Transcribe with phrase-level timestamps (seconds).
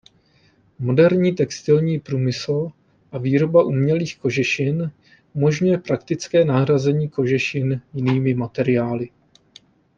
[0.79, 2.69] Moderní textilní průmysl
[3.11, 4.91] a výroba umělých kožešin
[5.33, 9.09] umožňuje praktické nahrazení kožešin jinými materiály.